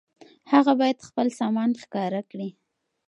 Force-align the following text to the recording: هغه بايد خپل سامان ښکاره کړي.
هغه 0.51 0.73
بايد 0.79 0.99
خپل 1.07 1.27
سامان 1.39 1.69
ښکاره 1.81 2.21
کړي. 2.31 2.49